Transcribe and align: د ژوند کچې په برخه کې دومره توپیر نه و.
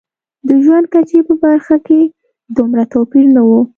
د 0.47 0.49
ژوند 0.63 0.85
کچې 0.93 1.19
په 1.27 1.33
برخه 1.43 1.75
کې 1.87 2.01
دومره 2.57 2.83
توپیر 2.93 3.25
نه 3.35 3.41
و. 3.47 3.49